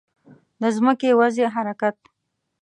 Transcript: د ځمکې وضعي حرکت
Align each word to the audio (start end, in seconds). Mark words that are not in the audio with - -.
د 0.61 0.63
ځمکې 0.75 1.17
وضعي 1.19 1.47
حرکت 1.55 1.97